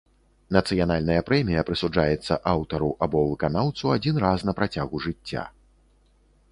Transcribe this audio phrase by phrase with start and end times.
[0.55, 5.43] Нацыянальная прэмія прысуджаецца аўтару або выканаўцу адзін раз на працягу жыцця.